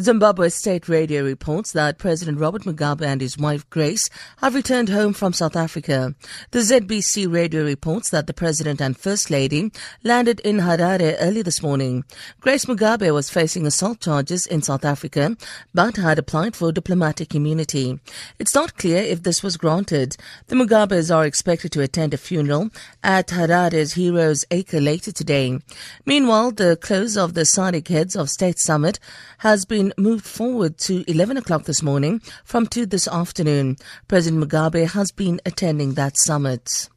Zimbabwe 0.00 0.48
State 0.48 0.88
Radio 0.88 1.24
reports 1.24 1.72
that 1.72 1.98
President 1.98 2.38
Robert 2.38 2.62
Mugabe 2.62 3.02
and 3.02 3.20
his 3.20 3.36
wife 3.36 3.68
Grace 3.68 4.08
have 4.36 4.54
returned 4.54 4.90
home 4.90 5.12
from 5.12 5.32
South 5.32 5.56
Africa. 5.56 6.14
The 6.52 6.60
ZBC 6.60 7.32
radio 7.32 7.64
reports 7.64 8.10
that 8.10 8.28
the 8.28 8.32
President 8.32 8.80
and 8.80 8.96
First 8.96 9.28
Lady 9.28 9.72
landed 10.04 10.38
in 10.40 10.58
Harare 10.58 11.16
early 11.18 11.42
this 11.42 11.64
morning. 11.64 12.04
Grace 12.40 12.66
Mugabe 12.66 13.12
was 13.12 13.28
facing 13.28 13.66
assault 13.66 13.98
charges 13.98 14.46
in 14.46 14.62
South 14.62 14.84
Africa 14.84 15.36
but 15.74 15.96
had 15.96 16.16
applied 16.16 16.54
for 16.54 16.70
diplomatic 16.70 17.34
immunity. 17.34 17.98
It's 18.38 18.54
not 18.54 18.76
clear 18.76 19.02
if 19.02 19.24
this 19.24 19.42
was 19.42 19.56
granted. 19.56 20.16
The 20.46 20.54
Mugabes 20.54 21.12
are 21.12 21.24
expected 21.24 21.72
to 21.72 21.82
attend 21.82 22.14
a 22.14 22.18
funeral 22.18 22.70
at 23.02 23.28
Harare's 23.28 23.94
Heroes 23.94 24.44
Acre 24.52 24.80
later 24.80 25.10
today. 25.10 25.58
Meanwhile, 26.06 26.52
the 26.52 26.76
close 26.76 27.16
of 27.16 27.34
the 27.34 27.42
SADC 27.42 27.88
Heads 27.88 28.14
of 28.14 28.30
State 28.30 28.60
Summit 28.60 29.00
has 29.38 29.64
been 29.64 29.87
moved 29.96 30.24
forward 30.26 30.76
to 30.78 31.04
11 31.10 31.36
o'clock 31.36 31.64
this 31.64 31.82
morning 31.82 32.20
from 32.44 32.66
2 32.66 32.86
this 32.86 33.08
afternoon. 33.08 33.76
President 34.08 34.44
Mugabe 34.44 34.88
has 34.88 35.12
been 35.12 35.40
attending 35.46 35.94
that 35.94 36.16
summit. 36.18 36.88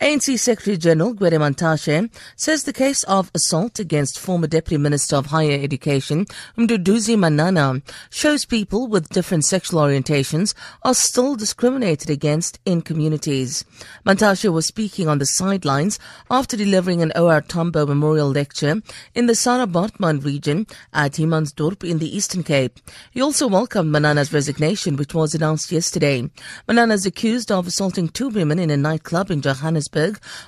ANC 0.00 0.38
Secretary 0.38 0.78
General 0.78 1.12
Gwede 1.12 1.34
Mantashe 1.34 2.10
says 2.34 2.64
the 2.64 2.72
case 2.72 3.02
of 3.02 3.30
assault 3.34 3.78
against 3.78 4.18
former 4.18 4.46
Deputy 4.46 4.78
Minister 4.78 5.16
of 5.16 5.26
Higher 5.26 5.62
Education 5.62 6.24
Mduduzi 6.56 7.18
Manana 7.18 7.82
shows 8.08 8.46
people 8.46 8.86
with 8.86 9.10
different 9.10 9.44
sexual 9.44 9.82
orientations 9.82 10.54
are 10.84 10.94
still 10.94 11.36
discriminated 11.36 12.08
against 12.08 12.58
in 12.64 12.80
communities. 12.80 13.62
Mantashe 14.06 14.50
was 14.50 14.64
speaking 14.64 15.06
on 15.06 15.18
the 15.18 15.26
sidelines 15.26 15.98
after 16.30 16.56
delivering 16.56 17.02
an 17.02 17.12
OR 17.14 17.42
Tambo 17.42 17.84
Memorial 17.84 18.30
Lecture 18.30 18.80
in 19.14 19.26
the 19.26 19.34
Sarah 19.34 19.66
Baartman 19.66 20.24
region 20.24 20.66
at 20.94 21.12
Humansdorp 21.12 21.86
in 21.86 21.98
the 21.98 22.16
Eastern 22.16 22.42
Cape. 22.42 22.80
He 23.10 23.20
also 23.20 23.46
welcomed 23.46 23.92
Manana's 23.92 24.32
resignation, 24.32 24.96
which 24.96 25.12
was 25.12 25.34
announced 25.34 25.70
yesterday. 25.70 26.30
Manana 26.66 26.94
is 26.94 27.04
accused 27.04 27.52
of 27.52 27.66
assaulting 27.66 28.08
two 28.08 28.30
women 28.30 28.58
in 28.58 28.70
a 28.70 28.78
nightclub 28.78 29.30
in 29.30 29.42
Johannesburg 29.42 29.89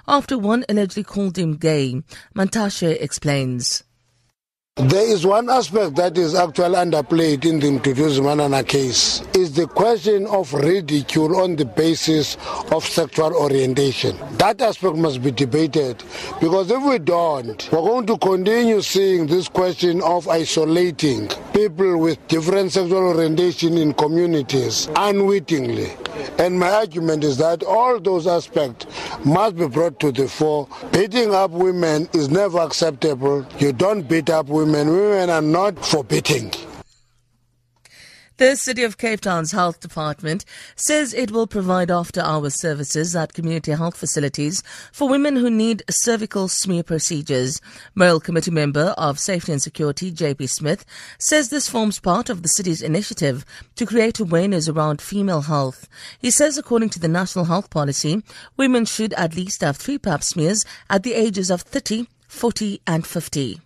after 0.06 0.38
one 0.38 0.64
allegedly 0.68 1.04
called 1.04 1.38
him 1.38 1.56
gay. 1.56 2.02
Mantashe 2.34 3.00
explains. 3.00 3.84
There 4.76 5.06
is 5.06 5.26
one 5.26 5.50
aspect 5.50 5.96
that 5.96 6.16
is 6.16 6.34
actually 6.34 6.76
underplayed 6.76 7.44
in 7.44 7.60
the 7.60 7.78
Mduduzi 7.78 8.24
Manana 8.24 8.64
case 8.64 9.20
is 9.34 9.52
the 9.52 9.66
question 9.66 10.26
of 10.28 10.54
ridicule 10.54 11.36
on 11.36 11.56
the 11.56 11.66
basis 11.66 12.38
of 12.72 12.82
sexual 12.82 13.34
orientation. 13.34 14.16
That 14.38 14.62
aspect 14.62 14.96
must 14.96 15.22
be 15.22 15.30
debated 15.30 16.02
because 16.40 16.70
if 16.70 16.82
we 16.82 16.98
don't, 17.00 17.68
we're 17.70 17.82
going 17.82 18.06
to 18.06 18.16
continue 18.16 18.80
seeing 18.80 19.26
this 19.26 19.46
question 19.46 20.00
of 20.00 20.26
isolating 20.26 21.28
people 21.52 21.98
with 21.98 22.26
different 22.28 22.72
sexual 22.72 23.08
orientation 23.08 23.76
in 23.76 23.92
communities 23.92 24.88
unwittingly. 24.96 25.92
And 26.38 26.58
my 26.58 26.70
argument 26.70 27.24
is 27.24 27.36
that 27.38 27.62
all 27.62 28.00
those 28.00 28.26
aspects 28.26 28.86
must 29.24 29.56
be 29.56 29.66
brought 29.68 29.98
to 30.00 30.12
the 30.12 30.28
fore. 30.28 30.68
Beating 30.92 31.34
up 31.34 31.50
women 31.50 32.08
is 32.12 32.28
never 32.28 32.58
acceptable. 32.60 33.46
You 33.58 33.72
don't 33.72 34.02
beat 34.08 34.30
up 34.30 34.48
women. 34.48 34.88
Women 34.88 35.30
are 35.30 35.42
not 35.42 35.84
for 35.84 36.04
beating. 36.04 36.52
The 38.38 38.56
City 38.56 38.82
of 38.82 38.96
Cape 38.96 39.20
Town's 39.20 39.52
Health 39.52 39.80
Department 39.80 40.46
says 40.74 41.12
it 41.12 41.30
will 41.30 41.46
provide 41.46 41.90
after 41.90 42.22
hours 42.22 42.58
services 42.58 43.14
at 43.14 43.34
community 43.34 43.72
health 43.72 43.94
facilities 43.94 44.62
for 44.90 45.06
women 45.06 45.36
who 45.36 45.50
need 45.50 45.82
cervical 45.90 46.48
smear 46.48 46.82
procedures. 46.82 47.60
Mayoral 47.94 48.20
Committee 48.20 48.50
member 48.50 48.94
of 48.96 49.18
Safety 49.18 49.52
and 49.52 49.62
Security, 49.62 50.10
JP 50.10 50.48
Smith, 50.48 50.86
says 51.18 51.50
this 51.50 51.68
forms 51.68 52.00
part 52.00 52.30
of 52.30 52.42
the 52.42 52.48
city's 52.48 52.80
initiative 52.80 53.44
to 53.76 53.84
create 53.84 54.18
awareness 54.18 54.66
around 54.66 55.02
female 55.02 55.42
health. 55.42 55.86
He 56.18 56.30
says 56.30 56.56
according 56.56 56.88
to 56.90 57.00
the 57.00 57.08
National 57.08 57.44
Health 57.44 57.68
Policy, 57.68 58.22
women 58.56 58.86
should 58.86 59.12
at 59.12 59.36
least 59.36 59.60
have 59.60 59.76
three 59.76 59.98
pap 59.98 60.22
smears 60.22 60.64
at 60.88 61.02
the 61.02 61.12
ages 61.12 61.50
of 61.50 61.60
30, 61.62 62.06
40 62.28 62.80
and 62.86 63.06
50. 63.06 63.60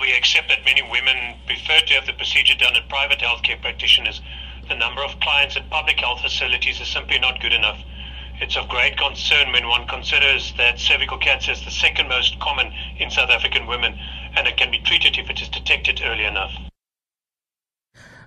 We 0.00 0.12
accept 0.14 0.48
that 0.48 0.64
many 0.64 0.82
women 0.90 1.31
prefer 1.46 1.80
to 1.80 1.94
have 1.94 2.06
the 2.06 2.12
procedure 2.12 2.54
done 2.54 2.76
at 2.76 2.88
private 2.88 3.18
healthcare 3.18 3.60
practitioners. 3.60 4.20
The 4.68 4.74
number 4.74 5.02
of 5.02 5.18
clients 5.20 5.56
at 5.56 5.68
public 5.70 6.00
health 6.00 6.20
facilities 6.20 6.80
is 6.80 6.88
simply 6.88 7.18
not 7.18 7.40
good 7.40 7.52
enough. 7.52 7.78
It's 8.40 8.56
of 8.56 8.68
great 8.68 8.96
concern 8.96 9.52
when 9.52 9.68
one 9.68 9.86
considers 9.86 10.52
that 10.56 10.80
cervical 10.80 11.18
cancer 11.18 11.52
is 11.52 11.64
the 11.64 11.70
second 11.70 12.08
most 12.08 12.38
common 12.40 12.72
in 12.98 13.10
South 13.10 13.30
African 13.30 13.66
women 13.66 13.98
and 14.34 14.48
it 14.48 14.56
can 14.56 14.70
be 14.70 14.78
treated 14.78 15.18
if 15.18 15.30
it 15.30 15.40
is 15.40 15.48
detected 15.48 16.00
early 16.04 16.24
enough. 16.24 16.71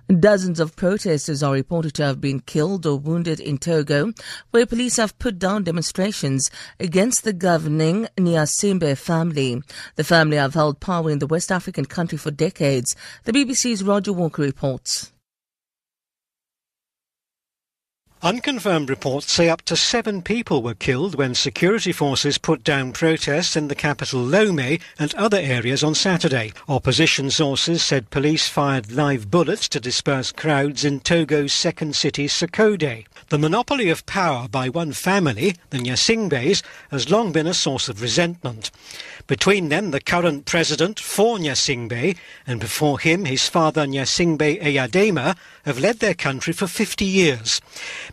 Dozens 0.08 0.60
of 0.60 0.76
protesters 0.76 1.42
are 1.42 1.52
reported 1.52 1.94
to 1.94 2.04
have 2.04 2.20
been 2.20 2.38
killed 2.38 2.86
or 2.86 2.96
wounded 2.96 3.40
in 3.40 3.58
Togo, 3.58 4.12
where 4.52 4.64
police 4.64 4.98
have 4.98 5.18
put 5.18 5.36
down 5.36 5.64
demonstrations 5.64 6.48
against 6.78 7.24
the 7.24 7.32
governing 7.32 8.06
Gnassingbé 8.16 8.96
family. 8.96 9.60
The 9.96 10.04
family 10.04 10.36
have 10.36 10.54
held 10.54 10.78
power 10.78 11.10
in 11.10 11.18
the 11.18 11.26
West 11.26 11.50
African 11.50 11.86
country 11.86 12.18
for 12.18 12.30
decades. 12.30 12.94
The 13.24 13.32
BBC's 13.32 13.82
Roger 13.82 14.12
Walker 14.12 14.42
reports. 14.42 15.12
Unconfirmed 18.26 18.90
reports 18.90 19.30
say 19.30 19.48
up 19.48 19.62
to 19.62 19.76
seven 19.76 20.20
people 20.20 20.60
were 20.60 20.74
killed 20.74 21.14
when 21.14 21.32
security 21.32 21.92
forces 21.92 22.38
put 22.38 22.64
down 22.64 22.90
protests 22.90 23.54
in 23.54 23.68
the 23.68 23.74
capital 23.76 24.20
Lomé 24.20 24.82
and 24.98 25.14
other 25.14 25.38
areas 25.38 25.84
on 25.84 25.94
Saturday. 25.94 26.52
Opposition 26.68 27.30
sources 27.30 27.84
said 27.84 28.10
police 28.10 28.48
fired 28.48 28.90
live 28.90 29.30
bullets 29.30 29.68
to 29.68 29.78
disperse 29.78 30.32
crowds 30.32 30.84
in 30.84 30.98
Togo's 30.98 31.52
second 31.52 31.94
city, 31.94 32.26
Sokodé. 32.26 33.06
The 33.28 33.38
monopoly 33.38 33.90
of 33.90 34.04
power 34.06 34.48
by 34.48 34.70
one 34.70 34.92
family, 34.92 35.54
the 35.70 35.78
Gnassingbés, 35.78 36.64
has 36.90 37.08
long 37.08 37.30
been 37.30 37.46
a 37.46 37.54
source 37.54 37.88
of 37.88 38.02
resentment. 38.02 38.72
Between 39.28 39.68
them, 39.68 39.92
the 39.92 40.00
current 40.00 40.46
president, 40.46 40.98
Faure 41.00 41.38
Gnassingbé, 41.38 42.16
and 42.44 42.58
before 42.58 42.98
him, 42.98 43.24
his 43.24 43.48
father 43.48 43.86
Gnassingbé 43.86 44.62
Eyadema, 44.62 45.36
have 45.64 45.80
led 45.80 45.98
their 45.98 46.14
country 46.14 46.52
for 46.52 46.68
50 46.68 47.04
years. 47.04 47.60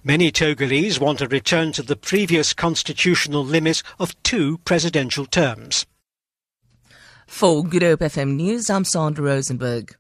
Many 0.06 0.34
Togolese 0.34 1.00
want 1.00 1.22
a 1.22 1.30
return 1.30 1.72
to 1.72 1.82
the 1.82 1.96
previous 1.96 2.54
constitutional 2.54 3.46
limit 3.46 3.82
of 4.00 4.22
two 4.22 4.58
presidential 4.66 5.26
terms. 5.26 5.86
For 7.26 7.64
Good 7.64 7.84
Hope 7.84 8.02
FM 8.02 8.36
News, 8.36 8.70
I'm 8.70 8.84
Sandra 8.84 9.24
Rosenberg. 9.24 9.96